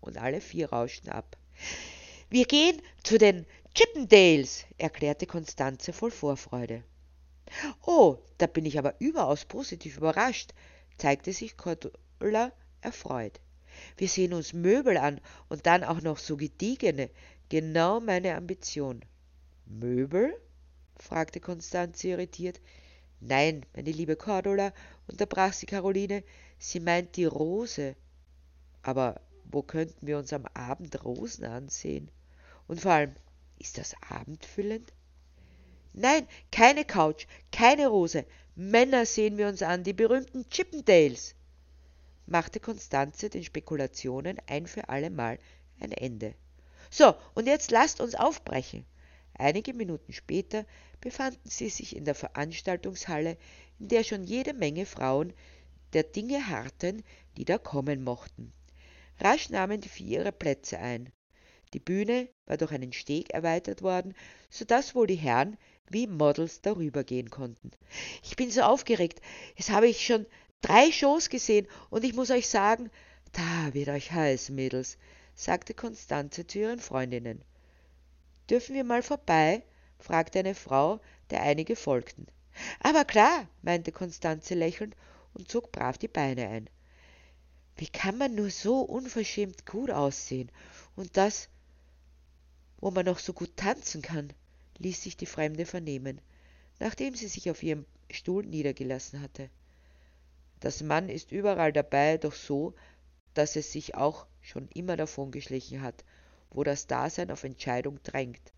und 0.00 0.16
alle 0.16 0.40
vier 0.40 0.70
rauschten 0.70 1.10
ab. 1.10 1.36
Wir 2.30 2.44
gehen 2.44 2.82
zu 3.02 3.16
den 3.16 3.46
Chippendales, 3.74 4.66
erklärte 4.76 5.24
Konstanze 5.24 5.94
voll 5.94 6.10
Vorfreude. 6.10 6.84
Oh, 7.86 8.18
da 8.36 8.46
bin 8.46 8.66
ich 8.66 8.78
aber 8.78 8.96
überaus 8.98 9.46
positiv 9.46 9.96
überrascht, 9.96 10.52
zeigte 10.98 11.32
sich 11.32 11.56
Cordula 11.56 12.52
erfreut. 12.82 13.40
Wir 13.96 14.08
sehen 14.08 14.34
uns 14.34 14.52
Möbel 14.52 14.98
an 14.98 15.22
und 15.48 15.64
dann 15.64 15.82
auch 15.82 16.02
noch 16.02 16.18
so 16.18 16.36
gediegene. 16.36 17.08
Genau 17.48 17.98
meine 17.98 18.34
Ambition. 18.34 19.02
Möbel? 19.64 20.38
fragte 20.98 21.40
Konstanze 21.40 22.08
irritiert. 22.08 22.60
Nein, 23.20 23.64
meine 23.74 23.90
liebe 23.90 24.16
Cordula, 24.16 24.74
unterbrach 25.06 25.54
sie 25.54 25.64
Caroline, 25.64 26.22
sie 26.58 26.80
meint 26.80 27.16
die 27.16 27.24
Rose. 27.24 27.96
Aber 28.82 29.22
wo 29.44 29.62
könnten 29.62 30.06
wir 30.06 30.18
uns 30.18 30.34
am 30.34 30.44
Abend 30.52 31.02
Rosen 31.06 31.46
ansehen? 31.46 32.10
Und 32.68 32.80
vor 32.80 32.92
allem, 32.92 33.16
ist 33.58 33.78
das 33.78 33.94
abendfüllend? 34.08 34.92
Nein, 35.92 36.28
keine 36.52 36.84
Couch, 36.84 37.26
keine 37.50 37.88
Rose. 37.88 38.24
Männer 38.54 39.04
sehen 39.04 39.36
wir 39.36 39.48
uns 39.48 39.62
an, 39.62 39.82
die 39.82 39.92
berühmten 39.92 40.48
Chippendales 40.48 41.34
machte 42.28 42.60
Konstanze 42.60 43.30
den 43.30 43.42
Spekulationen 43.42 44.38
ein 44.46 44.66
für 44.66 44.88
allemal 44.88 45.38
ein 45.80 45.92
Ende. 45.92 46.34
So, 46.90 47.14
und 47.34 47.46
jetzt 47.46 47.70
lasst 47.70 48.00
uns 48.00 48.14
aufbrechen. 48.14 48.84
Einige 49.34 49.72
Minuten 49.72 50.12
später 50.12 50.64
befanden 51.00 51.48
sie 51.48 51.68
sich 51.68 51.94
in 51.96 52.04
der 52.04 52.14
Veranstaltungshalle, 52.14 53.36
in 53.78 53.88
der 53.88 54.04
schon 54.04 54.24
jede 54.24 54.52
Menge 54.52 54.84
Frauen 54.84 55.32
der 55.92 56.02
Dinge 56.02 56.48
harrten, 56.48 57.02
die 57.36 57.44
da 57.44 57.56
kommen 57.56 58.02
mochten. 58.02 58.52
Rasch 59.20 59.50
nahmen 59.50 59.80
die 59.80 59.88
vier 59.88 60.20
ihre 60.20 60.32
Plätze 60.32 60.78
ein. 60.78 61.10
Die 61.72 61.80
Bühne 61.80 62.28
war 62.46 62.56
durch 62.56 62.72
einen 62.72 62.92
Steg 62.92 63.30
erweitert 63.30 63.82
worden, 63.82 64.14
so 64.50 64.64
dass 64.64 64.94
wohl 64.94 65.06
die 65.06 65.14
Herren 65.14 65.56
wie 65.90 66.06
Models 66.06 66.60
darübergehen 66.60 67.30
konnten. 67.30 67.70
Ich 68.22 68.36
bin 68.36 68.50
so 68.50 68.62
aufgeregt. 68.62 69.20
Jetzt 69.56 69.70
habe 69.70 69.86
ich 69.86 70.04
schon 70.04 70.26
drei 70.60 70.90
Shows 70.92 71.28
gesehen 71.28 71.66
und 71.90 72.04
ich 72.04 72.14
muss 72.14 72.30
euch 72.30 72.48
sagen, 72.48 72.90
da 73.32 73.74
wird 73.74 73.88
euch 73.88 74.12
heiß, 74.12 74.50
Mädels, 74.50 74.98
sagte 75.34 75.74
Konstanze 75.74 76.46
zu 76.46 76.58
ihren 76.58 76.80
Freundinnen. 76.80 77.42
Dürfen 78.50 78.74
wir 78.74 78.84
mal 78.84 79.02
vorbei? 79.02 79.62
fragte 79.98 80.38
eine 80.38 80.54
Frau, 80.54 81.00
der 81.30 81.42
einige 81.42 81.76
folgten. 81.76 82.26
Aber 82.80 83.04
klar, 83.04 83.48
meinte 83.62 83.92
Konstanze 83.92 84.54
lächelnd 84.54 84.96
und 85.34 85.50
zog 85.50 85.70
brav 85.70 85.98
die 85.98 86.08
Beine 86.08 86.48
ein. 86.48 86.70
Wie 87.76 87.88
kann 87.88 88.18
man 88.18 88.34
nur 88.34 88.50
so 88.50 88.80
unverschämt 88.80 89.66
gut 89.66 89.90
aussehen? 89.90 90.50
Und 90.96 91.16
das, 91.16 91.48
wo 92.80 92.90
man 92.90 93.06
noch 93.06 93.18
so 93.18 93.32
gut 93.32 93.56
tanzen 93.56 94.02
kann, 94.02 94.32
ließ 94.78 95.02
sich 95.02 95.16
die 95.16 95.26
Fremde 95.26 95.66
vernehmen, 95.66 96.20
nachdem 96.78 97.14
sie 97.14 97.28
sich 97.28 97.50
auf 97.50 97.62
ihrem 97.62 97.84
Stuhl 98.10 98.44
niedergelassen 98.44 99.20
hatte. 99.20 99.50
Das 100.60 100.82
Mann 100.82 101.08
ist 101.08 101.32
überall 101.32 101.72
dabei, 101.72 102.18
doch 102.18 102.34
so, 102.34 102.74
dass 103.34 103.56
es 103.56 103.72
sich 103.72 103.94
auch 103.94 104.26
schon 104.40 104.68
immer 104.74 104.96
davongeschlichen 104.96 105.82
hat, 105.82 106.04
wo 106.50 106.64
das 106.64 106.86
Dasein 106.86 107.30
auf 107.30 107.44
Entscheidung 107.44 108.02
drängt, 108.02 108.52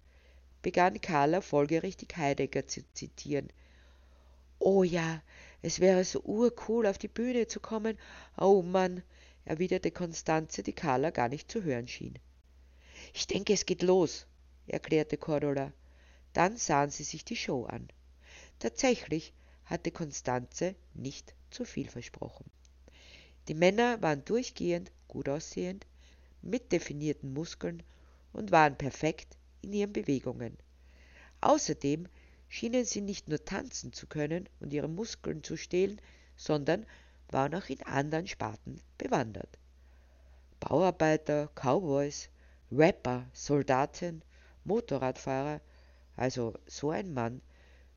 begann 0.63 1.01
Carla 1.01 1.41
folgerichtig 1.41 2.17
Heidegger 2.17 2.67
zu 2.67 2.83
zitieren. 2.93 3.49
Oh 4.59 4.83
ja, 4.83 5.23
es 5.63 5.81
wäre 5.81 6.05
so 6.05 6.21
urcool, 6.21 6.87
auf 6.87 6.99
die 6.99 7.09
Bühne 7.09 7.47
zu 7.47 7.61
kommen. 7.61 7.99
Oh 8.37 8.63
Mann, 8.63 9.03
erwiderte 9.45 9.91
Konstanze, 9.91 10.63
die 10.63 10.75
Carla 10.75 11.11
gar 11.11 11.29
nicht 11.29 11.51
zu 11.51 11.63
hören 11.63 11.89
schien. 11.89 12.19
Ich 13.13 13.27
denke, 13.27 13.53
es 13.53 13.67
geht 13.67 13.83
los, 13.83 14.27
erklärte 14.67 15.17
Cordula. 15.17 15.73
Dann 16.33 16.57
sahen 16.57 16.91
sie 16.91 17.05
sich 17.05 17.25
die 17.25 17.37
Show 17.37 17.65
an. 17.65 17.89
Tatsächlich 18.59 19.33
hatte 19.65 19.91
Konstanze 19.91 20.75
nicht 20.95 21.35
zu 21.51 21.65
viel 21.65 21.89
versprochen. 21.89 22.51
Die 23.49 23.55
Männer 23.55 24.01
waren 24.03 24.25
durchgehend 24.25 24.93
gut 25.09 25.29
aussehend, 25.29 25.87
mit 26.43 26.73
definierten 26.73 27.33
Muskeln 27.33 27.83
und 28.33 28.53
waren 28.53 28.77
perfekt 28.79 29.37
in 29.63 29.73
ihren 29.73 29.93
Bewegungen. 29.93 30.57
Außerdem 31.41 32.07
schienen 32.49 32.85
sie 32.85 33.01
nicht 33.01 33.29
nur 33.29 33.45
tanzen 33.45 33.93
zu 33.93 34.07
können 34.07 34.49
und 34.61 34.73
ihre 34.73 34.89
Muskeln 34.89 35.43
zu 35.43 35.57
stehlen, 35.57 36.01
sondern 36.37 36.87
waren 37.29 37.55
auch 37.55 37.69
in 37.69 37.83
anderen 37.83 38.27
Sparten 38.27 38.81
bewandert. 38.99 39.59
Bauarbeiter, 40.61 41.49
Cowboys, 41.55 42.29
Rapper, 42.73 43.27
Soldaten, 43.33 44.23
Motorradfahrer, 44.65 45.61
also 46.17 46.55
so 46.67 46.91
ein 46.91 47.13
Mann 47.13 47.43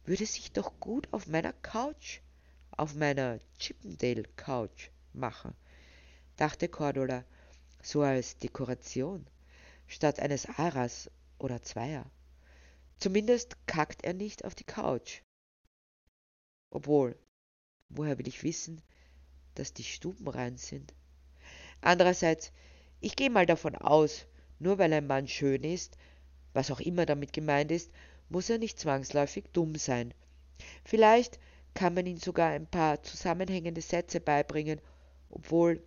würde 0.05 0.25
sich 0.25 0.51
doch 0.51 0.79
gut 0.79 1.07
auf 1.11 1.27
meiner 1.27 1.53
Couch 1.53 2.21
auf 2.77 2.95
meiner 2.95 3.39
Chippendale-Couch 3.59 4.89
machen, 5.13 5.53
dachte 6.37 6.67
Cordula, 6.67 7.23
so 7.81 8.01
als 8.01 8.37
Dekoration, 8.37 9.27
statt 9.87 10.19
eines 10.19 10.47
Aras 10.57 11.09
oder 11.37 11.61
Zweier. 11.61 12.09
Zumindest 12.97 13.57
kackt 13.67 14.03
er 14.03 14.13
nicht 14.13 14.45
auf 14.45 14.55
die 14.55 14.63
Couch. 14.63 15.21
Obwohl, 16.71 17.15
woher 17.89 18.17
will 18.17 18.27
ich 18.27 18.43
wissen, 18.43 18.81
dass 19.55 19.73
die 19.73 19.83
Stuben 19.83 20.27
rein 20.27 20.57
sind? 20.57 20.93
Andererseits, 21.81 22.51
ich 23.01 23.15
gehe 23.15 23.29
mal 23.29 23.45
davon 23.45 23.75
aus, 23.75 24.25
nur 24.59 24.77
weil 24.77 24.93
ein 24.93 25.07
Mann 25.07 25.27
schön 25.27 25.63
ist, 25.63 25.97
was 26.53 26.71
auch 26.71 26.79
immer 26.79 27.05
damit 27.05 27.33
gemeint 27.33 27.71
ist, 27.71 27.91
muss 28.29 28.49
er 28.49 28.57
nicht 28.57 28.79
zwangsläufig 28.79 29.45
dumm 29.53 29.75
sein. 29.75 30.13
Vielleicht 30.85 31.39
kann 31.73 31.93
man 31.93 32.05
ihm 32.05 32.17
sogar 32.17 32.49
ein 32.49 32.67
paar 32.67 33.01
zusammenhängende 33.03 33.81
Sätze 33.81 34.19
beibringen, 34.19 34.79
obwohl 35.29 35.81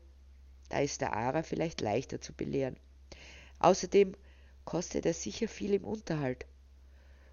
da 0.68 0.80
ist 0.80 1.00
der 1.00 1.12
Ara 1.12 1.42
vielleicht 1.42 1.80
leichter 1.80 2.20
zu 2.20 2.32
belehren. 2.32 2.76
Außerdem 3.61 4.14
kostet 4.64 5.06
er 5.06 5.14
sicher 5.14 5.49
viel 5.49 5.75
im 5.75 5.85
Unterhalt. 5.85 6.46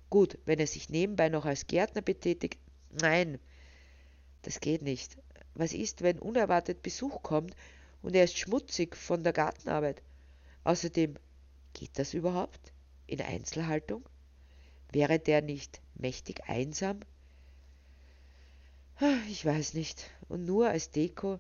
Gut, 0.10 0.38
wenn 0.46 0.60
er 0.60 0.68
sich 0.68 0.90
nebenbei 0.90 1.30
noch 1.30 1.46
als 1.46 1.66
Gärtner 1.66 2.02
betätigt, 2.02 2.60
nein, 2.92 3.40
das 4.44 4.60
geht 4.60 4.84
nicht. 4.84 5.18
Was 5.56 5.74
ist, 5.74 6.04
wenn 6.04 6.20
unerwartet 6.20 6.84
Besuch 6.84 7.24
kommt 7.24 7.56
und 8.02 8.16
er 8.16 8.26
ist 8.26 8.38
schmutzig 8.38 8.96
von 8.96 9.24
der 9.24 9.34
Gartenarbeit? 9.34 10.02
Außerdem, 10.64 11.16
geht 11.74 12.00
das 12.00 12.14
überhaupt? 12.14 12.72
In 13.08 13.22
Einzelhaltung? 13.22 14.04
Wäre 14.92 15.20
der 15.20 15.42
nicht 15.42 15.82
mächtig 15.96 16.44
einsam? 16.48 17.00
Ich 19.30 19.46
weiß 19.46 19.74
nicht. 19.74 20.10
Und 20.30 20.46
nur 20.46 20.70
als 20.70 20.92
Deko 20.92 21.40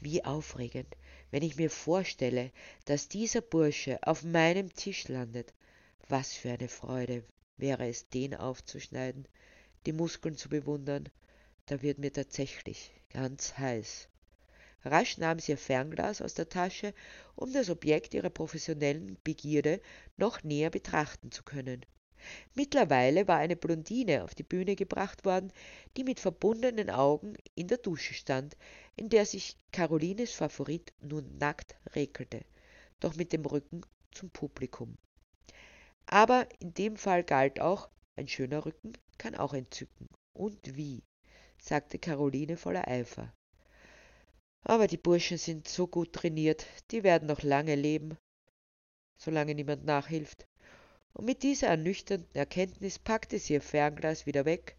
Wie 0.00 0.24
aufregend, 0.24 0.96
wenn 1.30 1.42
ich 1.42 1.56
mir 1.56 1.70
vorstelle, 1.70 2.52
dass 2.84 3.08
dieser 3.08 3.40
Bursche 3.40 3.98
auf 4.02 4.22
meinem 4.22 4.72
Tisch 4.72 5.08
landet. 5.08 5.52
Was 6.08 6.32
für 6.32 6.50
eine 6.50 6.68
Freude 6.68 7.24
wäre 7.56 7.88
es, 7.88 8.08
den 8.08 8.34
aufzuschneiden, 8.34 9.26
die 9.86 9.92
Muskeln 9.92 10.36
zu 10.36 10.48
bewundern. 10.48 11.08
Da 11.66 11.82
wird 11.82 11.98
mir 11.98 12.12
tatsächlich 12.12 12.92
ganz 13.10 13.58
heiß. 13.58 14.08
Rasch 14.84 15.18
nahm 15.18 15.40
sie 15.40 15.52
ihr 15.52 15.58
Fernglas 15.58 16.22
aus 16.22 16.34
der 16.34 16.48
Tasche, 16.48 16.94
um 17.34 17.52
das 17.52 17.68
Objekt 17.68 18.14
ihrer 18.14 18.30
professionellen 18.30 19.18
Begierde 19.24 19.80
noch 20.16 20.44
näher 20.44 20.70
betrachten 20.70 21.32
zu 21.32 21.42
können. 21.42 21.84
Mittlerweile 22.54 23.28
war 23.28 23.38
eine 23.38 23.56
Blondine 23.56 24.24
auf 24.24 24.34
die 24.34 24.42
Bühne 24.42 24.76
gebracht 24.76 25.24
worden, 25.24 25.52
die 25.96 26.04
mit 26.04 26.20
verbundenen 26.20 26.90
Augen 26.90 27.34
in 27.54 27.68
der 27.68 27.78
Dusche 27.78 28.14
stand, 28.14 28.56
in 28.96 29.08
der 29.08 29.26
sich 29.26 29.56
Carolines 29.72 30.32
Favorit 30.32 30.92
nun 31.00 31.38
nackt 31.38 31.76
rekelte, 31.94 32.44
doch 33.00 33.16
mit 33.16 33.32
dem 33.32 33.44
Rücken 33.44 33.82
zum 34.12 34.30
Publikum. 34.30 34.96
Aber 36.06 36.48
in 36.60 36.74
dem 36.74 36.96
Fall 36.96 37.22
galt 37.22 37.60
auch, 37.60 37.88
ein 38.16 38.28
schöner 38.28 38.64
Rücken 38.64 38.92
kann 39.18 39.34
auch 39.34 39.54
entzücken. 39.54 40.08
Und 40.32 40.76
wie, 40.76 41.02
sagte 41.58 41.98
Caroline 41.98 42.56
voller 42.56 42.88
Eifer. 42.88 43.32
Aber 44.62 44.86
die 44.86 44.96
Burschen 44.96 45.38
sind 45.38 45.68
so 45.68 45.86
gut 45.86 46.12
trainiert, 46.12 46.66
die 46.90 47.02
werden 47.02 47.28
noch 47.28 47.42
lange 47.42 47.74
leben, 47.74 48.16
solange 49.16 49.54
niemand 49.54 49.84
nachhilft. 49.84 50.46
Und 51.18 51.24
mit 51.24 51.42
dieser 51.42 51.66
ernüchternden 51.66 52.32
Erkenntnis 52.32 53.00
packte 53.00 53.40
sie 53.40 53.54
ihr 53.54 53.60
Fernglas 53.60 54.24
wieder 54.26 54.44
weg, 54.44 54.76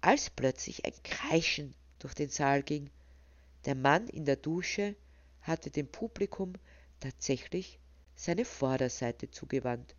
als 0.00 0.30
plötzlich 0.30 0.86
ein 0.86 0.94
Kreischen 1.04 1.74
durch 1.98 2.14
den 2.14 2.30
Saal 2.30 2.62
ging. 2.62 2.88
Der 3.66 3.74
Mann 3.74 4.08
in 4.08 4.24
der 4.24 4.36
Dusche 4.36 4.96
hatte 5.42 5.70
dem 5.70 5.86
Publikum 5.86 6.54
tatsächlich 7.00 7.78
seine 8.14 8.46
Vorderseite 8.46 9.30
zugewandt. 9.30 9.94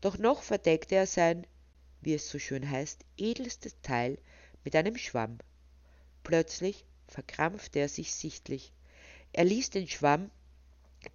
Doch 0.00 0.18
noch 0.18 0.42
verdeckte 0.42 0.96
er 0.96 1.06
sein, 1.06 1.46
wie 2.00 2.14
es 2.14 2.28
so 2.28 2.40
schön 2.40 2.68
heißt, 2.68 3.04
edelstes 3.16 3.80
Teil 3.80 4.18
mit 4.64 4.74
einem 4.74 4.96
Schwamm. 4.96 5.38
Plötzlich 6.24 6.84
verkrampfte 7.06 7.78
er 7.78 7.88
sich 7.88 8.12
sichtlich. 8.12 8.72
Er 9.32 9.44
ließ 9.44 9.70
den 9.70 9.86
Schwamm, 9.86 10.32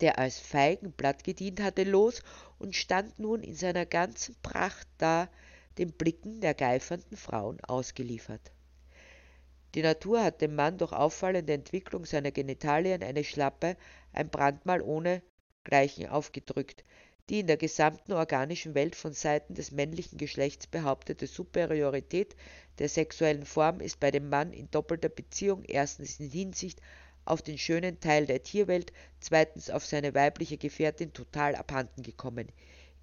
der 0.01 0.19
als 0.19 0.39
Feigenblatt 0.39 1.23
gedient 1.23 1.61
hatte, 1.61 1.83
los 1.83 2.21
und 2.59 2.75
stand 2.75 3.17
nun 3.19 3.41
in 3.43 3.55
seiner 3.55 3.85
ganzen 3.85 4.35
Pracht 4.41 4.87
da, 4.97 5.29
den 5.77 5.91
Blicken 5.91 6.41
der 6.41 6.53
geifernden 6.53 7.17
Frauen 7.17 7.59
ausgeliefert. 7.61 8.51
Die 9.75 9.81
Natur 9.81 10.23
hat 10.23 10.41
dem 10.41 10.55
Mann 10.55 10.77
durch 10.77 10.91
auffallende 10.91 11.53
Entwicklung 11.53 12.05
seiner 12.05 12.31
Genitalien 12.31 13.03
eine 13.03 13.23
Schlappe, 13.23 13.77
ein 14.11 14.29
Brandmal 14.29 14.81
ohne 14.81 15.21
Gleichen 15.63 16.07
aufgedrückt, 16.07 16.83
die 17.29 17.41
in 17.41 17.47
der 17.47 17.57
gesamten 17.57 18.13
organischen 18.13 18.73
Welt 18.73 18.95
von 18.95 19.13
Seiten 19.13 19.53
des 19.53 19.71
männlichen 19.71 20.17
Geschlechts 20.17 20.65
behauptete 20.65 21.27
Superiorität 21.27 22.35
der 22.79 22.87
sexuellen 22.89 23.45
Form 23.45 23.81
ist 23.81 23.99
bei 23.99 24.11
dem 24.11 24.29
Mann 24.29 24.53
in 24.53 24.71
doppelter 24.71 25.09
Beziehung 25.09 25.63
erstens 25.65 26.19
in 26.19 26.29
Hinsicht 26.29 26.81
auf 27.27 27.41
den 27.41 27.57
schönen 27.57 27.99
Teil 27.99 28.25
der 28.25 28.43
Tierwelt, 28.43 28.93
zweitens 29.19 29.69
auf 29.69 29.85
seine 29.85 30.13
weibliche 30.13 30.57
Gefährtin 30.57 31.13
total 31.13 31.55
abhanden 31.55 32.03
gekommen. 32.03 32.47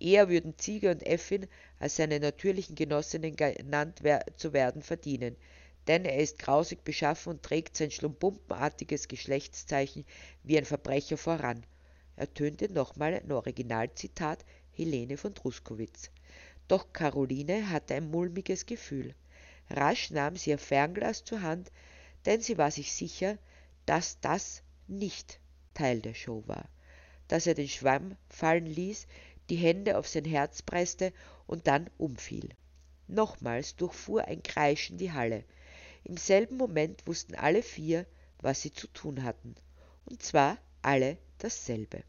Eher 0.01 0.29
würden 0.29 0.59
Ziege 0.59 0.91
und 0.91 1.07
Äffin 1.07 1.47
als 1.79 1.97
seine 1.97 2.21
natürlichen 2.21 2.75
Genossinnen 2.75 3.37
genannt 3.37 3.99
wer 4.03 4.25
zu 4.37 4.53
werden 4.53 4.83
verdienen, 4.83 5.37
denn 5.87 6.05
er 6.05 6.19
ist 6.19 6.39
grausig 6.39 6.85
beschaffen 6.85 7.35
und 7.35 7.43
trägt 7.43 7.77
sein 7.77 7.91
schlumpumpenartiges 7.91 9.09
Geschlechtszeichen 9.09 10.05
wie 10.43 10.59
ein 10.59 10.65
Verbrecher 10.65 11.17
voran 11.17 11.65
ertönte 12.17 12.73
nochmal 12.73 13.15
ein 13.15 13.33
Originalzitat 13.33 14.45
Helene 14.73 15.17
von 15.17 15.35
Truskowitz. 15.35 16.11
Doch 16.69 16.93
Caroline 16.93 17.71
hatte 17.71 17.95
ein 17.95 18.11
mulmiges 18.11 18.67
Gefühl. 18.67 19.15
Rasch 19.71 20.11
nahm 20.11 20.37
sie 20.37 20.51
ihr 20.51 20.59
Fernglas 20.59 21.25
zur 21.25 21.43
Hand, 21.43 21.71
denn 22.27 22.41
sie 22.41 22.57
war 22.59 22.71
sich 22.71 22.93
sicher, 22.93 23.39
dass 23.87 24.21
das 24.21 24.63
nicht 24.87 25.41
Teil 25.75 26.01
der 26.01 26.15
Show 26.15 26.43
war, 26.47 26.69
dass 27.29 27.47
er 27.47 27.55
den 27.55 27.69
Schwamm 27.69 28.17
fallen 28.29 28.67
ließ, 28.67 29.07
die 29.51 29.57
Hände 29.57 29.99
auf 29.99 30.09
sein 30.09 30.25
Herz 30.25 30.63
presste 30.63 31.13
und 31.47 31.67
dann 31.67 31.91
umfiel. 31.99 32.51
Nochmals 33.07 33.77
durchfuhr 33.77 34.25
ein 34.25 34.43
Kreischen 34.43 34.97
die 34.97 35.13
Halle. 35.13 35.45
Im 36.05 36.17
selben 36.17 36.57
Moment 36.57 37.07
wussten 37.07 37.35
alle 37.35 37.63
vier, 37.63 38.07
was 38.39 38.63
sie 38.63 38.73
zu 38.73 38.87
tun 38.89 39.23
hatten. 39.23 39.55
Und 40.07 40.23
zwar 40.23 40.59
alle 40.83 41.19
dasselbe. 41.39 42.03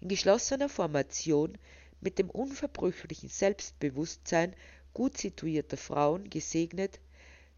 In 0.00 0.08
geschlossener 0.08 0.68
Formation 0.68 1.58
mit 2.00 2.18
dem 2.18 2.30
unverbrüchlichen 2.30 3.28
Selbstbewusstsein 3.28 4.54
gut 4.94 5.18
situierter 5.18 5.76
Frauen 5.76 6.30
gesegnet, 6.30 7.00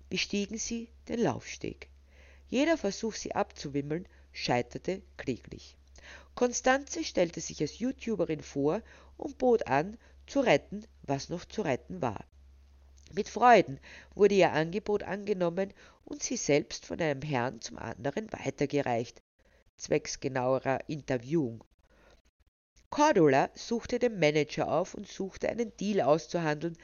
bestiegen 0.08 0.58
sie 0.58 0.88
den 1.08 1.20
Laufsteg. 1.20 1.88
Jeder 2.50 2.76
Versuch, 2.76 3.14
sie 3.14 3.34
abzuwimmeln, 3.34 4.06
scheiterte 4.32 5.02
kläglich. 5.16 5.76
Konstanze 6.34 7.04
stellte 7.04 7.40
sich 7.40 7.60
als 7.60 7.78
YouTuberin 7.78 8.42
vor 8.42 8.82
und 9.16 9.38
bot 9.38 9.66
an, 9.68 9.96
zu 10.26 10.40
retten, 10.40 10.84
was 11.02 11.28
noch 11.28 11.44
zu 11.44 11.62
retten 11.62 12.02
war. 12.02 12.24
Mit 13.12 13.28
Freuden 13.28 13.78
wurde 14.14 14.34
ihr 14.34 14.52
Angebot 14.52 15.02
angenommen 15.02 15.72
und 16.04 16.22
sie 16.22 16.36
selbst 16.36 16.86
von 16.86 17.00
einem 17.00 17.22
Herrn 17.22 17.60
zum 17.60 17.78
anderen 17.78 18.32
weitergereicht, 18.32 19.22
zwecks 19.76 20.20
genauerer 20.20 20.88
Interviewung. 20.88 21.62
Cordula 22.90 23.50
suchte 23.54 24.00
den 24.00 24.18
Manager 24.18 24.72
auf 24.72 24.94
und 24.94 25.06
suchte 25.06 25.48
einen 25.48 25.76
Deal 25.76 26.00
auszuhandeln, 26.00 26.76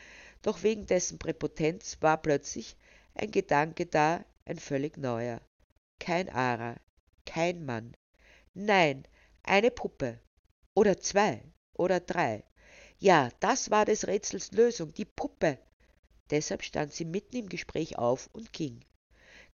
doch 0.42 0.62
wegen 0.62 0.86
dessen 0.86 1.18
Präpotenz 1.18 1.96
war 2.00 2.22
plötzlich 2.22 2.76
ein 3.14 3.32
Gedanke 3.32 3.86
da, 3.86 4.24
ein 4.44 4.58
völlig 4.58 4.96
neuer. 4.96 5.40
Kein 5.98 6.28
Ara, 6.28 6.76
kein 7.24 7.64
Mann. 7.64 7.96
Nein, 8.54 9.06
eine 9.42 9.70
Puppe. 9.70 10.20
Oder 10.74 10.98
zwei. 10.98 11.42
Oder 11.74 12.00
drei. 12.00 12.44
Ja, 12.98 13.30
das 13.40 13.70
war 13.70 13.84
des 13.84 14.06
Rätsels 14.06 14.52
Lösung, 14.52 14.92
die 14.94 15.04
Puppe. 15.04 15.58
Deshalb 16.30 16.62
stand 16.62 16.92
sie 16.92 17.04
mitten 17.04 17.36
im 17.36 17.48
Gespräch 17.48 17.98
auf 17.98 18.28
und 18.32 18.52
ging. 18.52 18.84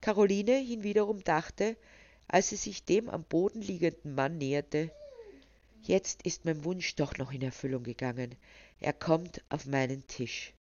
Caroline 0.01 0.57
hinwiederum 0.57 1.23
dachte, 1.23 1.77
als 2.29 2.49
sie 2.49 2.57
sich 2.57 2.85
dem 2.85 3.09
am 3.11 3.25
Boden 3.25 3.61
liegenden 3.61 4.15
Mann 4.15 4.39
näherte, 4.39 4.91
jetzt 5.83 6.23
ist 6.23 6.45
mein 6.45 6.65
Wunsch 6.65 6.95
doch 6.97 7.19
noch 7.19 7.33
in 7.33 7.43
Erfüllung 7.43 7.83
gegangen. 7.83 8.37
Er 8.81 8.93
kommt 8.93 9.45
auf 9.49 9.67
meinen 9.67 10.07
Tisch. 10.07 10.55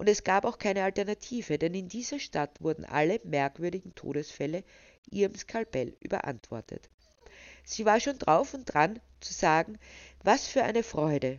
Und 0.00 0.08
es 0.08 0.24
gab 0.24 0.46
auch 0.46 0.56
keine 0.56 0.84
Alternative, 0.84 1.58
denn 1.58 1.74
in 1.74 1.90
dieser 1.90 2.18
Stadt 2.18 2.62
wurden 2.62 2.86
alle 2.86 3.20
merkwürdigen 3.22 3.94
Todesfälle 3.94 4.64
ihrem 5.10 5.34
Skalpell 5.34 5.94
überantwortet. 6.00 6.88
Sie 7.64 7.84
war 7.84 8.00
schon 8.00 8.18
drauf 8.18 8.54
und 8.54 8.64
dran 8.64 8.98
zu 9.20 9.34
sagen, 9.34 9.78
was 10.22 10.46
für 10.46 10.64
eine 10.64 10.84
Freude. 10.84 11.38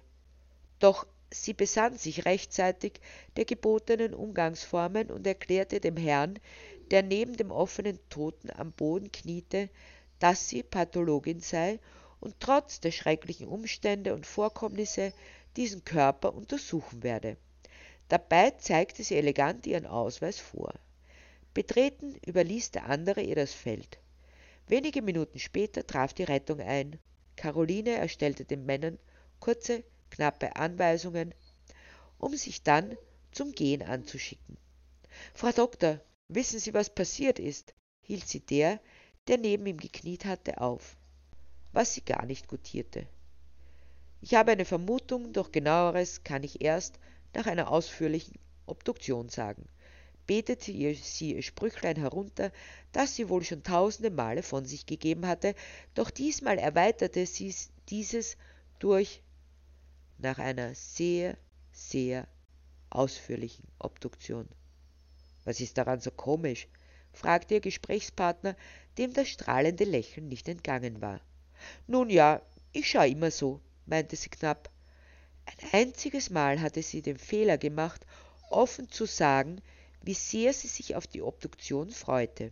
Doch 0.77 1.07
sie 1.31 1.53
besann 1.53 1.97
sich 1.97 2.25
rechtzeitig 2.25 3.01
der 3.35 3.45
gebotenen 3.45 4.13
Umgangsformen 4.13 5.09
und 5.09 5.25
erklärte 5.25 5.79
dem 5.79 5.97
Herrn, 5.97 6.37
der 6.91 7.01
neben 7.01 7.35
dem 7.35 7.49
offenen 7.49 7.97
Toten 8.09 8.51
am 8.51 8.73
Boden 8.73 9.11
kniete, 9.11 9.71
dass 10.19 10.49
sie 10.49 10.61
Pathologin 10.61 11.39
sei 11.39 11.79
und 12.19 12.39
trotz 12.39 12.79
der 12.79 12.91
schrecklichen 12.91 13.47
Umstände 13.47 14.13
und 14.13 14.27
Vorkommnisse 14.27 15.13
diesen 15.57 15.83
Körper 15.83 16.35
untersuchen 16.35 17.01
werde. 17.01 17.37
Dabei 18.11 18.51
zeigte 18.51 19.05
sie 19.05 19.15
elegant 19.15 19.65
ihren 19.65 19.85
Ausweis 19.85 20.37
vor. 20.37 20.73
Betreten 21.53 22.19
überließ 22.25 22.71
der 22.71 22.87
andere 22.87 23.21
ihr 23.21 23.35
das 23.35 23.53
Feld. 23.53 23.99
Wenige 24.67 25.01
Minuten 25.01 25.39
später 25.39 25.87
traf 25.87 26.13
die 26.13 26.25
Rettung 26.25 26.59
ein. 26.59 26.99
Caroline 27.37 27.91
erstellte 27.91 28.43
den 28.43 28.65
Männern 28.65 28.99
kurze, 29.39 29.85
knappe 30.09 30.57
Anweisungen, 30.57 31.33
um 32.17 32.35
sich 32.35 32.63
dann 32.63 32.97
zum 33.31 33.53
Gehen 33.53 33.81
anzuschicken. 33.81 34.57
Frau 35.33 35.53
Doktor, 35.53 36.01
Wissen 36.27 36.59
Sie, 36.59 36.73
was 36.73 36.89
passiert 36.89 37.39
ist? 37.39 37.73
hielt 38.01 38.27
sie 38.27 38.41
der, 38.41 38.81
der 39.29 39.37
neben 39.37 39.65
ihm 39.65 39.77
gekniet 39.77 40.25
hatte, 40.25 40.59
auf, 40.59 40.97
was 41.71 41.93
sie 41.93 42.03
gar 42.03 42.25
nicht 42.25 42.49
gutierte. 42.49 43.07
Ich 44.19 44.33
habe 44.33 44.51
eine 44.51 44.65
Vermutung, 44.65 45.31
doch 45.31 45.53
genaueres 45.53 46.25
kann 46.25 46.43
ich 46.43 46.61
erst 46.61 46.99
nach 47.33 47.47
einer 47.47 47.71
ausführlichen 47.71 48.37
Obduktion 48.65 49.29
sagen, 49.29 49.67
betete 50.27 50.71
ihr 50.71 50.95
sie 50.95 51.33
ihr 51.35 51.41
Sprüchlein 51.41 51.97
herunter, 51.97 52.51
das 52.91 53.15
sie 53.15 53.29
wohl 53.29 53.43
schon 53.43 53.63
tausende 53.63 54.11
Male 54.11 54.43
von 54.43 54.65
sich 54.65 54.85
gegeben 54.85 55.27
hatte, 55.27 55.55
doch 55.93 56.09
diesmal 56.09 56.57
erweiterte 56.57 57.25
sie 57.25 57.53
dieses 57.89 58.37
durch 58.79 59.21
nach 60.17 60.39
einer 60.39 60.73
sehr, 60.75 61.37
sehr 61.71 62.27
ausführlichen 62.89 63.67
Obduktion. 63.79 64.47
Was 65.43 65.59
ist 65.59 65.77
daran 65.77 65.99
so 65.99 66.11
komisch? 66.11 66.67
fragte 67.13 67.55
ihr 67.55 67.61
Gesprächspartner, 67.61 68.55
dem 68.97 69.13
das 69.13 69.27
strahlende 69.27 69.83
Lächeln 69.83 70.27
nicht 70.29 70.47
entgangen 70.47 71.01
war. 71.01 71.19
Nun 71.87 72.09
ja, 72.09 72.41
ich 72.71 72.89
schau 72.89 73.03
immer 73.03 73.31
so, 73.31 73.59
meinte 73.85 74.15
sie 74.15 74.29
knapp. 74.29 74.70
Ein 75.45 75.87
einziges 75.87 76.29
Mal 76.29 76.61
hatte 76.61 76.83
sie 76.83 77.01
den 77.01 77.17
Fehler 77.17 77.57
gemacht, 77.57 78.05
offen 78.49 78.89
zu 78.89 79.05
sagen, 79.05 79.61
wie 80.01 80.13
sehr 80.13 80.53
sie 80.53 80.67
sich 80.67 80.95
auf 80.95 81.07
die 81.07 81.21
Obduktion 81.21 81.91
freute. 81.91 82.51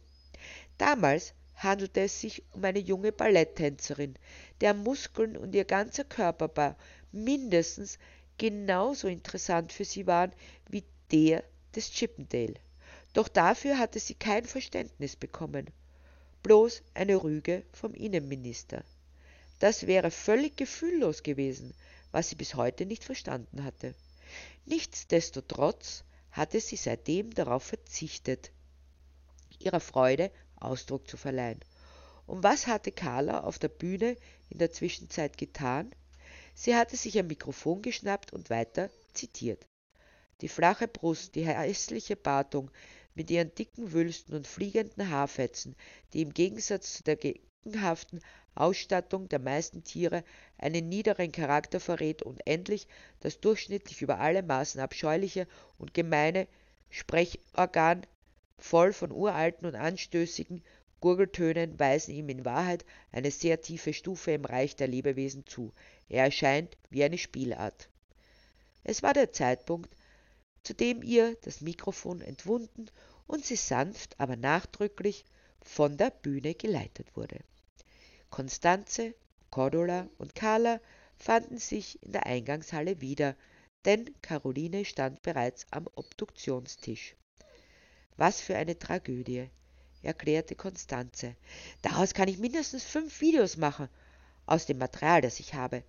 Damals 0.78 1.34
handelte 1.56 2.02
es 2.02 2.21
sich 2.21 2.43
um 2.54 2.63
eine 2.63 2.80
junge 2.80 3.12
Balletttänzerin, 3.12 4.15
deren 4.62 4.84
Muskeln 4.84 5.36
und 5.36 5.54
ihr 5.54 5.65
ganzer 5.65 6.06
Körperbau 6.06 6.75
mindestens 7.12 7.97
genauso 8.38 9.08
interessant 9.08 9.73
für 9.73 9.86
sie 9.86 10.08
waren 10.08 10.32
wie 10.69 10.84
der 11.12 11.43
des 11.75 11.91
Chippendale. 11.91 12.56
Doch 13.13 13.28
dafür 13.28 13.78
hatte 13.78 13.99
sie 13.99 14.13
kein 14.13 14.45
Verständnis 14.45 15.15
bekommen, 15.15 15.67
bloß 16.43 16.82
eine 16.93 17.21
Rüge 17.21 17.63
vom 17.73 17.93
Innenminister. 17.93 18.84
Das 19.60 19.88
wäre 19.88 20.12
völlig 20.12 20.56
gefühllos 20.56 21.23
gewesen, 21.23 21.73
was 22.12 22.30
sie 22.30 22.36
bis 22.36 22.56
heute 22.56 22.86
nicht 22.86 23.04
verstanden 23.04 23.63
hatte. 23.63 23.95
Nichtsdestotrotz 24.65 26.04
hatte 26.32 26.60
sie 26.62 26.76
seitdem 26.76 27.34
darauf 27.34 27.63
verzichtet, 27.63 28.52
ihrer 29.60 29.80
Freude 29.80 30.32
Ausdruck 30.56 31.08
zu 31.08 31.17
verleihen. 31.17 31.60
Und 32.28 32.43
was 32.43 32.67
hatte 32.67 32.91
Carla 32.91 33.41
auf 33.41 33.58
der 33.58 33.69
Bühne 33.69 34.15
in 34.50 34.60
der 34.60 34.72
Zwischenzeit 34.72 35.38
getan? 35.38 35.91
Sie 36.54 36.76
hatte 36.76 36.95
sich 36.95 37.17
ein 37.17 37.28
Mikrofon 37.28 37.82
geschnappt 37.82 38.34
und 38.34 38.50
weiter 38.50 38.89
zitiert. 39.13 39.65
Die 40.41 40.48
flache 40.48 40.88
Brust, 40.88 41.36
die 41.36 41.45
hässliche 41.45 42.15
Bartung 42.15 42.69
mit 43.15 43.32
ihren 43.32 43.54
dicken 43.56 43.91
Wülsten 43.91 44.36
und 44.36 44.48
fliegenden 44.48 45.10
Haarfetzen, 45.10 45.76
die 46.13 46.22
im 46.22 46.34
Gegensatz 46.34 46.93
zu 46.93 47.04
der 47.04 47.17
gegenhaften 47.17 48.22
Ausstattung 48.60 49.30
der 49.30 49.39
meisten 49.39 49.84
Tiere 49.84 50.24
einen 50.58 50.89
niederen 50.89 51.32
Charakter 51.32 51.80
verrät 51.80 52.22
und 52.24 52.45
endlich 52.45 52.88
das 53.19 53.39
durchschnittlich 53.39 54.02
über 54.02 54.19
alle 54.19 54.43
Maßen 54.43 54.82
abscheuliche 54.82 55.48
und 55.78 55.93
gemeine 55.93 56.48
Sprechorgan 56.89 58.06
voll 58.58 58.93
von 58.93 59.12
uralten 59.12 59.67
und 59.67 59.76
anstößigen 59.76 60.63
Gurgeltönen 61.02 61.80
weisen 61.80 62.13
ihm 62.13 62.28
in 62.28 62.43
Wahrheit 62.43 62.84
eine 63.12 63.32
sehr 63.32 63.62
tiefe 63.62 63.93
Stufe 63.93 64.32
im 64.32 64.43
Reich 64.43 64.76
der 64.76 64.88
Lebewesen 64.88 65.45
zu. 65.45 65.72
Er 66.10 66.26
erscheint 66.26 66.78
wie 66.89 67.04
eine 67.04 67.17
Spielart. 67.17 67.89
Es 68.84 69.02
war 69.02 69.13
der 69.13 69.32
Zeitpunkt, 69.32 69.95
zu 70.63 70.74
dem 70.74 71.02
ihr 71.02 71.38
das 71.43 71.62
Mikrofon 71.62 72.19
entwunden 72.22 72.88
und 73.28 73.45
sie 73.45 73.56
sanft, 73.56 74.19
aber 74.19 74.36
nachdrücklich 74.36 75.24
von 75.62 75.95
der 75.95 76.10
Bühne 76.10 76.54
geleitet 76.54 77.15
wurde. 77.15 77.39
Konstanze, 78.29 79.15
Cordula 79.51 80.07
und 80.17 80.35
Carla 80.35 80.79
fanden 81.17 81.57
sich 81.57 82.01
in 82.03 82.11
der 82.11 82.25
Eingangshalle 82.25 83.01
wieder, 83.01 83.35
denn 83.85 84.13
Caroline 84.21 84.85
stand 84.85 85.21
bereits 85.21 85.65
am 85.71 85.87
Obduktionstisch. 85.95 87.15
Was 88.17 88.41
für 88.41 88.55
eine 88.55 88.77
Tragödie, 88.77 89.49
erklärte 90.01 90.55
Konstanze. 90.55 91.35
Daraus 91.81 92.13
kann 92.13 92.27
ich 92.27 92.37
mindestens 92.37 92.83
fünf 92.83 93.21
Videos 93.21 93.57
machen, 93.57 93.89
aus 94.45 94.65
dem 94.65 94.77
Material, 94.77 95.21
das 95.21 95.39
ich 95.39 95.53
habe. 95.53 95.83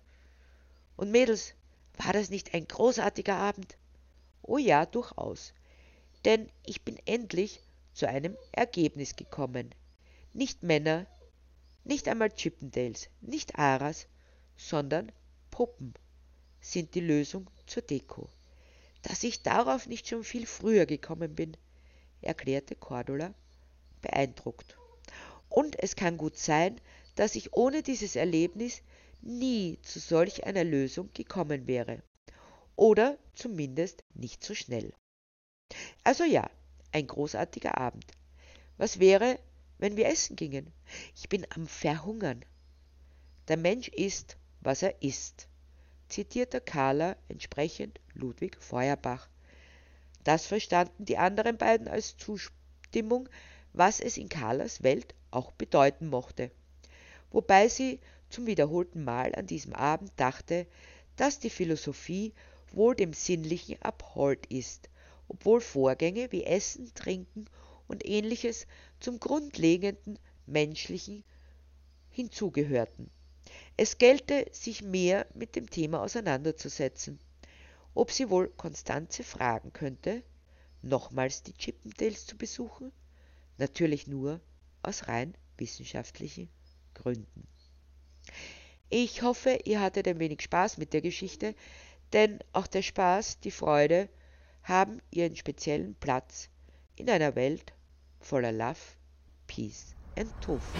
Und 0.95 1.11
Mädels, 1.11 1.53
war 1.97 2.13
das 2.13 2.29
nicht 2.29 2.53
ein 2.53 2.67
großartiger 2.67 3.35
Abend? 3.35 3.77
Oh 4.41 4.57
ja, 4.57 4.85
durchaus. 4.85 5.53
Denn 6.25 6.49
ich 6.65 6.83
bin 6.83 6.97
endlich 7.05 7.61
zu 7.93 8.07
einem 8.07 8.37
Ergebnis 8.51 9.15
gekommen. 9.15 9.73
Nicht 10.33 10.63
Männer, 10.63 11.05
nicht 11.83 12.07
einmal 12.07 12.29
Chippendales, 12.29 13.09
nicht 13.21 13.57
Aras, 13.57 14.07
sondern 14.55 15.11
Puppen 15.49 15.93
sind 16.59 16.95
die 16.95 17.01
Lösung 17.01 17.49
zur 17.65 17.81
Deko. 17.81 18.29
Dass 19.01 19.23
ich 19.23 19.41
darauf 19.41 19.87
nicht 19.87 20.07
schon 20.07 20.23
viel 20.23 20.45
früher 20.45 20.85
gekommen 20.85 21.35
bin, 21.35 21.57
erklärte 22.21 22.75
Cordula 22.75 23.33
beeindruckt. 24.01 24.77
Und 25.49 25.77
es 25.79 25.95
kann 25.95 26.17
gut 26.17 26.37
sein, 26.37 26.79
dass 27.15 27.35
ich 27.35 27.53
ohne 27.53 27.83
dieses 27.83 28.15
Erlebnis 28.15 28.81
nie 29.21 29.79
zu 29.81 29.99
solch 29.99 30.45
einer 30.45 30.63
Lösung 30.63 31.09
gekommen 31.13 31.67
wäre. 31.67 32.01
Oder 32.75 33.17
zumindest 33.33 34.03
nicht 34.13 34.43
so 34.43 34.55
schnell. 34.55 34.93
Also 36.03 36.23
ja, 36.23 36.49
ein 36.91 37.07
großartiger 37.07 37.77
Abend. 37.77 38.05
Was 38.77 38.99
wäre, 38.99 39.39
wenn 39.81 39.97
wir 39.97 40.07
essen 40.07 40.35
gingen? 40.35 40.71
Ich 41.15 41.27
bin 41.27 41.45
am 41.49 41.67
Verhungern. 41.67 42.45
Der 43.47 43.57
Mensch 43.57 43.87
ist, 43.89 44.37
was 44.61 44.83
er 44.83 45.01
ist, 45.01 45.47
zitierte 46.07 46.61
Carla 46.61 47.17
entsprechend 47.29 47.99
Ludwig 48.13 48.55
Feuerbach. 48.61 49.27
Das 50.23 50.45
verstanden 50.45 51.03
die 51.05 51.17
anderen 51.17 51.57
beiden 51.57 51.87
als 51.87 52.15
Zustimmung, 52.15 53.27
was 53.73 53.99
es 53.99 54.17
in 54.17 54.29
Carlas 54.29 54.83
Welt 54.83 55.15
auch 55.31 55.51
bedeuten 55.51 56.07
mochte. 56.07 56.51
Wobei 57.31 57.67
sie 57.67 57.99
zum 58.29 58.45
wiederholten 58.45 59.03
Mal 59.03 59.33
an 59.33 59.47
diesem 59.47 59.73
Abend 59.73 60.11
dachte, 60.15 60.67
dass 61.15 61.39
die 61.39 61.49
Philosophie 61.49 62.33
wohl 62.71 62.95
dem 62.95 63.13
Sinnlichen 63.13 63.81
abhold 63.81 64.45
ist, 64.45 64.89
obwohl 65.27 65.59
Vorgänge 65.59 66.31
wie 66.31 66.43
Essen, 66.43 66.93
Trinken 66.93 67.45
und 67.87 68.05
ähnliches 68.05 68.67
zum 69.01 69.19
grundlegenden 69.19 70.17
Menschlichen 70.45 71.25
hinzugehörten. 72.09 73.09
Es 73.75 73.97
gelte, 73.97 74.45
sich 74.51 74.81
mehr 74.81 75.27
mit 75.33 75.55
dem 75.55 75.69
Thema 75.69 76.01
auseinanderzusetzen 76.01 77.19
ob 77.93 78.11
sie 78.11 78.29
wohl 78.29 78.49
Konstanze 78.49 79.23
fragen 79.23 79.73
könnte, 79.73 80.23
nochmals 80.81 81.43
die 81.43 81.53
Chippendales 81.53 82.25
zu 82.25 82.37
besuchen, 82.37 82.91
natürlich 83.57 84.07
nur 84.07 84.39
aus 84.81 85.07
rein 85.07 85.35
wissenschaftlichen 85.57 86.49
Gründen. 86.93 87.47
Ich 88.89 89.21
hoffe, 89.21 89.59
ihr 89.65 89.81
hattet 89.81 90.07
ein 90.07 90.19
wenig 90.19 90.41
Spaß 90.41 90.77
mit 90.77 90.93
der 90.93 91.01
Geschichte, 91.01 91.55
denn 92.13 92.39
auch 92.53 92.67
der 92.67 92.81
Spaß, 92.81 93.39
die 93.39 93.51
Freude 93.51 94.09
haben 94.63 95.01
ihren 95.11 95.35
speziellen 95.35 95.95
Platz 95.95 96.49
in 96.95 97.09
einer 97.09 97.35
Welt 97.35 97.73
voller 98.21 98.51
Love, 98.51 98.97
Peace 99.47 99.95
and 100.17 100.29
Tofu. 100.41 100.79